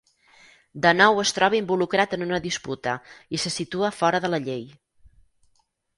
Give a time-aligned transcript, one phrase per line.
[0.85, 2.95] De nou es troba involucrat en una disputa
[3.39, 4.65] i se situa fora de la llei.